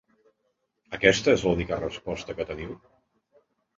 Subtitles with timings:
[0.99, 2.77] Aquesta és l’única resposta que teniu.